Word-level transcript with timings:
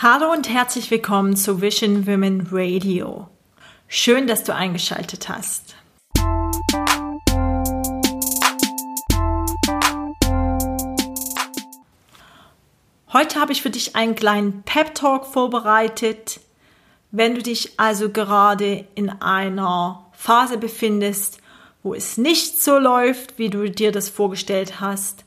Hallo 0.00 0.30
und 0.30 0.48
herzlich 0.48 0.92
willkommen 0.92 1.34
zu 1.34 1.60
Vision 1.60 2.06
Women 2.06 2.46
Radio. 2.52 3.26
Schön, 3.88 4.28
dass 4.28 4.44
du 4.44 4.54
eingeschaltet 4.54 5.28
hast. 5.28 5.74
Heute 13.12 13.40
habe 13.40 13.50
ich 13.50 13.60
für 13.60 13.70
dich 13.70 13.96
einen 13.96 14.14
kleinen 14.14 14.62
Pep 14.62 14.94
Talk 14.94 15.26
vorbereitet. 15.26 16.38
Wenn 17.10 17.34
du 17.34 17.42
dich 17.42 17.72
also 17.80 18.08
gerade 18.08 18.86
in 18.94 19.10
einer 19.10 20.06
Phase 20.12 20.58
befindest, 20.58 21.38
wo 21.82 21.92
es 21.92 22.16
nicht 22.16 22.62
so 22.62 22.78
läuft, 22.78 23.36
wie 23.40 23.50
du 23.50 23.68
dir 23.68 23.90
das 23.90 24.08
vorgestellt 24.08 24.80
hast, 24.80 25.24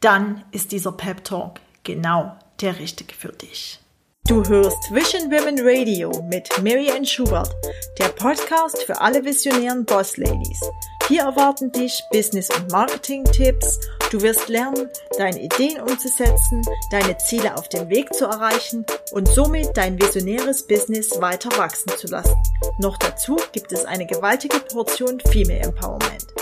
dann 0.00 0.44
ist 0.50 0.72
dieser 0.72 0.92
Pep 0.92 1.24
Talk 1.24 1.60
genau 1.82 2.38
der 2.62 2.78
richtige 2.78 3.14
für 3.14 3.28
dich. 3.32 3.83
Du 4.26 4.42
hörst 4.42 4.90
Vision 4.90 5.30
Women 5.30 5.58
Radio 5.60 6.10
mit 6.30 6.48
Marianne 6.62 7.04
Schubert, 7.04 7.54
der 7.98 8.08
Podcast 8.08 8.82
für 8.84 8.98
alle 8.98 9.22
visionären 9.22 9.84
Boss 9.84 10.16
Ladies. 10.16 10.60
Hier 11.08 11.24
erwarten 11.24 11.70
dich 11.70 12.02
Business- 12.10 12.48
und 12.48 12.72
Marketing-Tipps. 12.72 13.80
Du 14.10 14.22
wirst 14.22 14.48
lernen, 14.48 14.88
deine 15.18 15.42
Ideen 15.42 15.78
umzusetzen, 15.78 16.62
deine 16.90 17.18
Ziele 17.18 17.54
auf 17.54 17.68
dem 17.68 17.90
Weg 17.90 18.14
zu 18.14 18.24
erreichen 18.24 18.86
und 19.12 19.28
somit 19.28 19.76
dein 19.76 20.00
visionäres 20.00 20.66
Business 20.66 21.20
weiter 21.20 21.50
wachsen 21.58 21.90
zu 21.98 22.06
lassen. 22.06 22.36
Noch 22.78 22.96
dazu 22.96 23.36
gibt 23.52 23.72
es 23.72 23.84
eine 23.84 24.06
gewaltige 24.06 24.58
Portion 24.58 25.20
Female 25.20 25.60
Empowerment. 25.60 26.33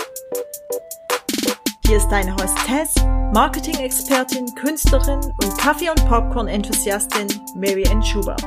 Hier 1.93 2.01
ist 2.01 2.09
deine 2.09 2.35
Hostess, 2.37 2.95
Marketing-Expertin, 3.35 4.55
Künstlerin 4.55 5.19
und 5.43 5.57
Kaffee- 5.59 5.91
und 5.91 6.03
Popcorn-Enthusiastin 6.07 7.27
Mary 7.55 7.87
Ann 7.87 8.01
Schubert. 8.01 8.43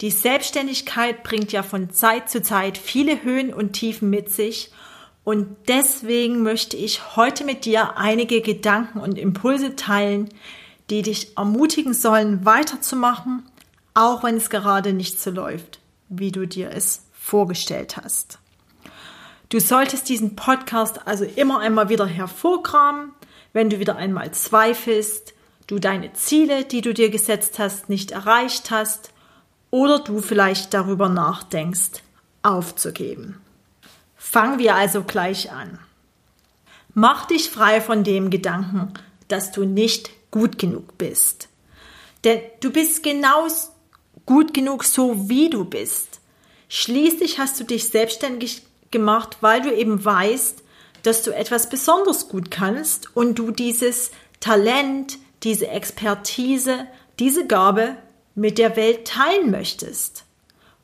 Die 0.00 0.12
Selbstständigkeit 0.12 1.24
bringt 1.24 1.50
ja 1.50 1.64
von 1.64 1.90
Zeit 1.90 2.30
zu 2.30 2.40
Zeit 2.40 2.78
viele 2.78 3.24
Höhen 3.24 3.52
und 3.52 3.72
Tiefen 3.72 4.10
mit 4.10 4.30
sich 4.30 4.70
und 5.24 5.56
deswegen 5.66 6.44
möchte 6.44 6.76
ich 6.76 7.16
heute 7.16 7.44
mit 7.44 7.64
dir 7.64 7.96
einige 7.96 8.42
Gedanken 8.42 9.00
und 9.00 9.18
Impulse 9.18 9.74
teilen, 9.74 10.28
die 10.88 11.02
dich 11.02 11.36
ermutigen 11.36 11.94
sollen, 11.94 12.44
weiterzumachen, 12.44 13.42
auch 13.92 14.22
wenn 14.22 14.36
es 14.36 14.50
gerade 14.50 14.92
nicht 14.92 15.18
so 15.18 15.32
läuft, 15.32 15.80
wie 16.08 16.30
du 16.30 16.46
dir 16.46 16.70
es 16.70 17.08
vorgestellt 17.12 17.96
hast. 17.96 18.38
Du 19.48 19.60
solltest 19.60 20.10
diesen 20.10 20.36
Podcast 20.36 21.06
also 21.06 21.24
immer 21.24 21.60
einmal 21.60 21.88
wieder 21.88 22.06
hervorkramen, 22.06 23.12
wenn 23.54 23.70
du 23.70 23.78
wieder 23.78 23.96
einmal 23.96 24.30
zweifelst, 24.32 25.32
du 25.66 25.78
deine 25.78 26.12
Ziele, 26.12 26.64
die 26.64 26.82
du 26.82 26.92
dir 26.92 27.08
gesetzt 27.08 27.58
hast, 27.58 27.88
nicht 27.88 28.10
erreicht 28.10 28.70
hast 28.70 29.10
oder 29.70 30.00
du 30.00 30.20
vielleicht 30.20 30.74
darüber 30.74 31.08
nachdenkst, 31.08 32.02
aufzugeben. 32.42 33.40
Fangen 34.16 34.58
wir 34.58 34.74
also 34.74 35.02
gleich 35.02 35.50
an. 35.50 35.78
Mach 36.92 37.24
dich 37.24 37.48
frei 37.48 37.80
von 37.80 38.04
dem 38.04 38.28
Gedanken, 38.28 38.92
dass 39.28 39.50
du 39.50 39.64
nicht 39.64 40.10
gut 40.30 40.58
genug 40.58 40.98
bist. 40.98 41.48
Denn 42.24 42.40
du 42.60 42.70
bist 42.70 43.02
genau 43.02 43.46
gut 44.26 44.52
genug 44.52 44.84
so, 44.84 45.30
wie 45.30 45.48
du 45.48 45.64
bist. 45.64 46.20
Schließlich 46.68 47.38
hast 47.38 47.58
du 47.58 47.64
dich 47.64 47.88
selbstständig 47.88 48.67
gemacht, 48.90 49.38
weil 49.40 49.62
du 49.62 49.74
eben 49.74 50.04
weißt, 50.04 50.62
dass 51.02 51.22
du 51.22 51.34
etwas 51.34 51.68
besonders 51.68 52.28
gut 52.28 52.50
kannst 52.50 53.14
und 53.16 53.38
du 53.38 53.50
dieses 53.50 54.10
Talent, 54.40 55.18
diese 55.42 55.68
Expertise, 55.68 56.86
diese 57.18 57.46
Gabe 57.46 57.96
mit 58.34 58.58
der 58.58 58.76
Welt 58.76 59.06
teilen 59.06 59.50
möchtest. 59.50 60.24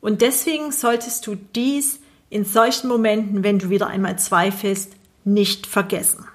Und 0.01 0.21
deswegen 0.21 0.71
solltest 0.71 1.25
du 1.27 1.35
dies 1.35 1.99
in 2.29 2.45
solchen 2.45 2.87
Momenten, 2.87 3.43
wenn 3.43 3.59
du 3.59 3.69
wieder 3.69 3.87
einmal 3.87 4.19
zweifelst, 4.19 4.93
nicht 5.23 5.67
vergessen. 5.67 6.25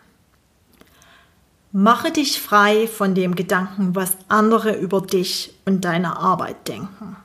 Mache 1.72 2.10
dich 2.10 2.40
frei 2.40 2.88
von 2.88 3.14
dem 3.14 3.36
Gedanken, 3.36 3.94
was 3.94 4.16
andere 4.28 4.76
über 4.76 5.00
dich 5.00 5.54
und 5.64 5.84
deine 5.84 6.16
Arbeit 6.16 6.66
denken. 6.66 7.16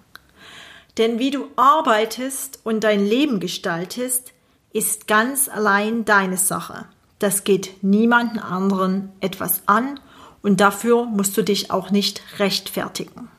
Denn 0.99 1.17
wie 1.17 1.31
du 1.31 1.47
arbeitest 1.55 2.59
und 2.63 2.83
dein 2.83 3.03
Leben 3.05 3.39
gestaltest, 3.39 4.33
ist 4.75 5.07
ganz 5.07 5.47
allein 5.47 6.03
deine 6.03 6.35
Sache. 6.35 6.85
Das 7.19 7.45
geht 7.45 7.81
niemanden 7.81 8.39
anderen 8.39 9.13
etwas 9.21 9.61
an 9.67 10.01
und 10.41 10.59
dafür 10.59 11.05
musst 11.05 11.37
du 11.37 11.43
dich 11.43 11.71
auch 11.71 11.91
nicht 11.91 12.21
rechtfertigen. 12.39 13.29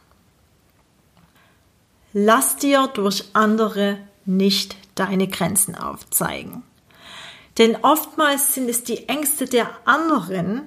Lass 2.14 2.56
dir 2.56 2.86
durch 2.86 3.24
andere 3.34 3.98
nicht 4.24 4.76
deine 4.94 5.28
Grenzen 5.28 5.74
aufzeigen. 5.74 6.62
Denn 7.58 7.76
oftmals 7.82 8.54
sind 8.54 8.70
es 8.70 8.82
die 8.82 9.06
Ängste 9.06 9.44
der 9.44 9.68
anderen, 9.84 10.62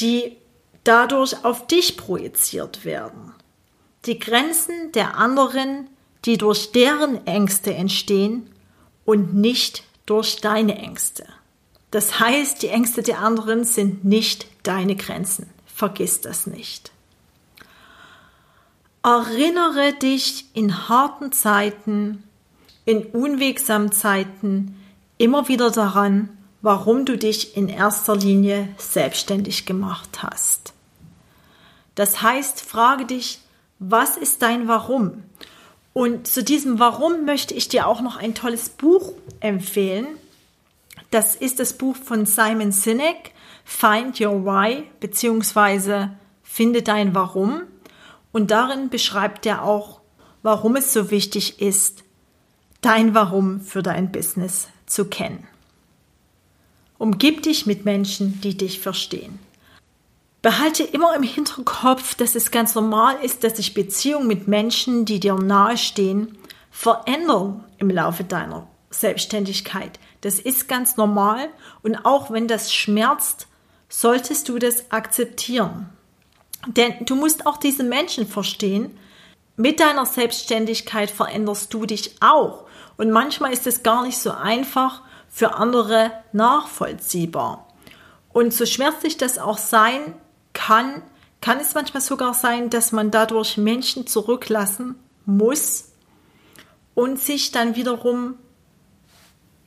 die 0.00 0.34
dadurch 0.82 1.44
auf 1.44 1.66
dich 1.66 1.98
projiziert 1.98 2.86
werden. 2.86 3.34
Die 4.06 4.18
Grenzen 4.18 4.92
der 4.92 5.18
anderen, 5.18 5.90
die 6.24 6.38
durch 6.38 6.72
deren 6.72 7.26
Ängste 7.26 7.74
entstehen, 7.74 8.48
und 9.04 9.34
nicht 9.34 9.84
durch 10.06 10.40
deine 10.40 10.78
Ängste. 10.78 11.26
Das 11.90 12.20
heißt, 12.20 12.62
die 12.62 12.68
Ängste 12.68 13.02
der 13.02 13.20
anderen 13.20 13.64
sind 13.64 14.04
nicht 14.04 14.46
deine 14.62 14.96
Grenzen. 14.96 15.50
Vergiss 15.66 16.20
das 16.20 16.46
nicht. 16.46 16.90
Erinnere 19.02 19.92
dich 19.94 20.46
in 20.54 20.88
harten 20.88 21.32
Zeiten, 21.32 22.22
in 22.84 23.04
unwegsamen 23.06 23.92
Zeiten 23.92 24.76
immer 25.18 25.48
wieder 25.48 25.70
daran, 25.70 26.28
warum 26.62 27.04
du 27.04 27.18
dich 27.18 27.56
in 27.56 27.68
erster 27.68 28.16
Linie 28.16 28.68
selbstständig 28.78 29.66
gemacht 29.66 30.22
hast. 30.22 30.72
Das 31.94 32.22
heißt, 32.22 32.62
frage 32.62 33.04
dich, 33.04 33.40
was 33.78 34.16
ist 34.16 34.42
dein 34.42 34.68
Warum? 34.68 35.24
Und 35.92 36.26
zu 36.26 36.42
diesem 36.42 36.78
Warum 36.78 37.24
möchte 37.24 37.54
ich 37.54 37.68
dir 37.68 37.86
auch 37.86 38.00
noch 38.00 38.16
ein 38.16 38.34
tolles 38.34 38.70
Buch 38.70 39.12
empfehlen. 39.40 40.06
Das 41.10 41.34
ist 41.36 41.58
das 41.58 41.74
Buch 41.74 41.96
von 41.96 42.24
Simon 42.24 42.72
Sinek, 42.72 43.32
Find 43.64 44.20
Your 44.20 44.44
Why, 44.44 44.84
beziehungsweise 45.00 46.10
Finde 46.42 46.82
dein 46.82 47.14
Warum. 47.14 47.62
Und 48.32 48.50
darin 48.50 48.88
beschreibt 48.88 49.44
er 49.44 49.62
auch, 49.62 50.00
warum 50.42 50.76
es 50.76 50.92
so 50.92 51.10
wichtig 51.10 51.60
ist, 51.60 52.04
dein 52.80 53.14
Warum 53.14 53.60
für 53.60 53.82
dein 53.82 54.10
Business 54.10 54.68
zu 54.86 55.06
kennen. 55.06 55.46
Umgib 56.98 57.42
dich 57.42 57.66
mit 57.66 57.84
Menschen, 57.84 58.40
die 58.40 58.56
dich 58.56 58.80
verstehen. 58.80 59.38
Behalte 60.42 60.82
immer 60.82 61.14
im 61.14 61.22
Hinterkopf, 61.22 62.16
dass 62.16 62.34
es 62.34 62.50
ganz 62.50 62.74
normal 62.74 63.16
ist, 63.22 63.44
dass 63.44 63.56
sich 63.56 63.74
Beziehungen 63.74 64.26
mit 64.26 64.48
Menschen, 64.48 65.04
die 65.04 65.20
dir 65.20 65.34
nahestehen, 65.34 66.36
verändern 66.72 67.64
im 67.78 67.88
Laufe 67.88 68.24
deiner 68.24 68.66
Selbstständigkeit. 68.90 70.00
Das 70.20 70.40
ist 70.40 70.66
ganz 70.66 70.96
normal 70.96 71.48
und 71.82 72.04
auch 72.04 72.32
wenn 72.32 72.48
das 72.48 72.72
schmerzt, 72.74 73.46
solltest 73.88 74.48
du 74.48 74.58
das 74.58 74.90
akzeptieren. 74.90 75.90
Denn 76.66 76.94
du 77.04 77.14
musst 77.14 77.46
auch 77.46 77.56
diese 77.56 77.84
Menschen 77.84 78.26
verstehen. 78.26 78.98
Mit 79.56 79.78
deiner 79.78 80.06
Selbstständigkeit 80.06 81.10
veränderst 81.10 81.72
du 81.72 81.86
dich 81.86 82.16
auch. 82.20 82.66
Und 82.96 83.10
manchmal 83.10 83.52
ist 83.52 83.66
es 83.68 83.82
gar 83.82 84.02
nicht 84.02 84.18
so 84.18 84.32
einfach 84.32 85.02
für 85.28 85.54
andere 85.54 86.10
nachvollziehbar. 86.32 87.68
Und 88.32 88.52
so 88.52 88.66
schmerzlich 88.66 89.18
das 89.18 89.38
auch 89.38 89.58
sein 89.58 90.14
kann, 90.66 91.02
kann 91.40 91.58
es 91.58 91.74
manchmal 91.74 92.00
sogar 92.00 92.34
sein, 92.34 92.70
dass 92.70 92.92
man 92.92 93.10
dadurch 93.10 93.56
Menschen 93.56 94.06
zurücklassen 94.06 94.94
muss 95.26 95.92
und 96.94 97.18
sich 97.18 97.50
dann 97.50 97.74
wiederum 97.74 98.34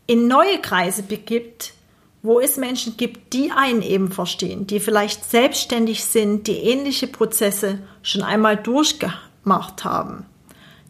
in 0.08 0.28
neue 0.28 0.60
Kreise 0.62 1.04
begibt, 1.04 1.74
wo 2.22 2.40
es 2.40 2.58
Menschen 2.58 2.96
gibt, 2.98 3.34
die 3.34 3.52
einen 3.52 3.82
eben 3.82 4.12
verstehen, 4.12 4.68
die 4.68 4.80
vielleicht 4.80 5.30
selbstständig 5.30 6.06
sind, 6.06 6.48
die 6.48 6.58
ähnliche 6.58 7.08
Prozesse 7.08 7.80
schon 8.02 8.24
einmal 8.24 8.58
durchgemacht 8.58 9.84
haben. 9.84 10.26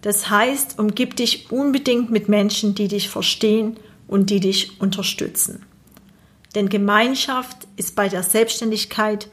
Das 0.02 0.30
heißt, 0.30 0.78
umgib 0.78 1.16
dich 1.16 1.52
unbedingt 1.52 2.12
mit 2.12 2.30
Menschen, 2.30 2.76
die 2.76 2.88
dich 2.88 3.10
verstehen 3.10 3.78
und 4.08 4.30
die 4.30 4.40
dich 4.40 4.80
unterstützen. 4.80 5.66
Denn 6.54 6.70
Gemeinschaft 6.70 7.68
ist 7.76 7.96
bei 7.96 8.08
der 8.08 8.24
Selbstständigkeit 8.24 9.30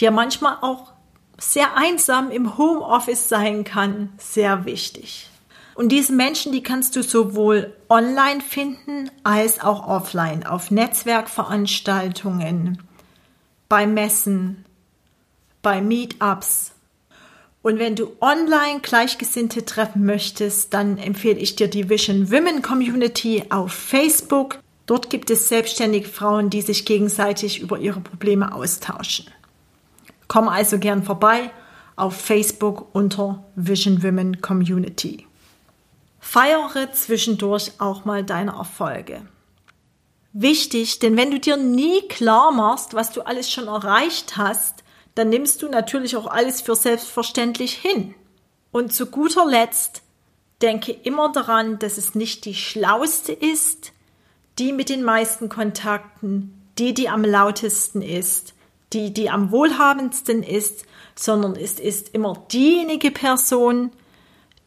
ja 0.00 0.10
manchmal 0.10 0.56
auch 0.60 0.92
sehr 1.38 1.76
einsam 1.76 2.30
im 2.30 2.58
Homeoffice 2.58 3.28
sein 3.28 3.64
kann, 3.64 4.12
sehr 4.18 4.64
wichtig. 4.64 5.28
Und 5.74 5.90
diese 5.90 6.12
Menschen, 6.12 6.52
die 6.52 6.62
kannst 6.62 6.94
du 6.96 7.02
sowohl 7.02 7.74
online 7.88 8.42
finden 8.42 9.10
als 9.24 9.60
auch 9.60 9.88
offline, 9.88 10.44
auf 10.44 10.70
Netzwerkveranstaltungen, 10.70 12.82
bei 13.68 13.86
Messen 13.86 14.64
bei 15.62 15.80
Meetups. 15.80 16.72
Und 17.62 17.78
wenn 17.78 17.94
du 17.94 18.12
online 18.20 18.80
Gleichgesinnte 18.80 19.64
treffen 19.64 20.06
möchtest, 20.06 20.72
dann 20.72 20.96
empfehle 20.96 21.38
ich 21.38 21.56
dir 21.56 21.68
die 21.68 21.90
Vision 21.90 22.30
Women 22.30 22.62
Community 22.62 23.44
auf 23.50 23.72
Facebook. 23.72 24.58
Dort 24.86 25.10
gibt 25.10 25.30
es 25.30 25.48
selbstständige 25.48 26.08
Frauen, 26.08 26.48
die 26.48 26.62
sich 26.62 26.86
gegenseitig 26.86 27.60
über 27.60 27.78
ihre 27.78 28.00
Probleme 28.00 28.54
austauschen. 28.54 29.26
Komm 30.30 30.48
also 30.48 30.78
gern 30.78 31.02
vorbei 31.02 31.50
auf 31.96 32.14
Facebook 32.14 32.94
unter 32.94 33.42
Vision 33.56 34.04
Women 34.04 34.40
Community. 34.40 35.26
Feiere 36.20 36.92
zwischendurch 36.92 37.72
auch 37.78 38.04
mal 38.04 38.22
deine 38.22 38.52
Erfolge. 38.52 39.22
Wichtig, 40.32 41.00
denn 41.00 41.16
wenn 41.16 41.32
du 41.32 41.40
dir 41.40 41.56
nie 41.56 42.02
klar 42.02 42.52
machst, 42.52 42.94
was 42.94 43.10
du 43.10 43.22
alles 43.22 43.50
schon 43.50 43.66
erreicht 43.66 44.36
hast, 44.36 44.84
dann 45.16 45.30
nimmst 45.30 45.62
du 45.62 45.68
natürlich 45.68 46.16
auch 46.16 46.28
alles 46.28 46.60
für 46.60 46.76
selbstverständlich 46.76 47.72
hin. 47.72 48.14
Und 48.70 48.94
zu 48.94 49.06
guter 49.06 49.46
Letzt 49.46 50.02
denke 50.62 50.92
immer 50.92 51.32
daran, 51.32 51.80
dass 51.80 51.98
es 51.98 52.14
nicht 52.14 52.44
die 52.44 52.54
schlauste 52.54 53.32
ist, 53.32 53.90
die 54.60 54.72
mit 54.72 54.90
den 54.90 55.02
meisten 55.02 55.48
Kontakten, 55.48 56.54
die, 56.78 56.94
die 56.94 57.08
am 57.08 57.24
lautesten 57.24 58.00
ist, 58.00 58.54
die, 58.92 59.12
die 59.12 59.30
am 59.30 59.50
wohlhabendsten 59.50 60.42
ist, 60.42 60.84
sondern 61.14 61.56
es 61.56 61.78
ist 61.78 62.14
immer 62.14 62.34
diejenige 62.50 63.10
Person, 63.10 63.90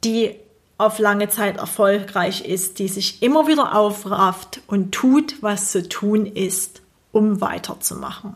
die 0.04 0.36
auf 0.78 1.00
lange 1.00 1.30
Zeit 1.30 1.58
erfolgreich 1.58 2.46
ist, 2.46 2.80
die 2.80 2.88
sich 2.88 3.22
immer 3.22 3.48
wieder 3.48 3.76
aufrafft 3.76 4.62
und 4.68 4.92
tut, 4.92 5.42
was 5.42 5.72
zu 5.72 5.88
tun 5.88 6.26
ist, 6.26 6.82
um 7.12 7.42
weiterzumachen. 7.42 8.36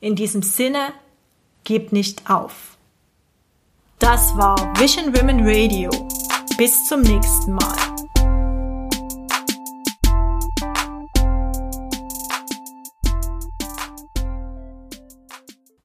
In 0.00 0.16
diesem 0.16 0.42
Sinne, 0.42 0.92
gib 1.64 1.92
nicht 1.92 2.30
auf. 2.30 2.76
Das 3.98 4.36
war 4.36 4.56
Vision 4.78 5.16
Women 5.16 5.40
Radio. 5.44 5.90
Bis 6.56 6.86
zum 6.88 7.02
nächsten 7.02 7.54
Mal. 7.54 7.91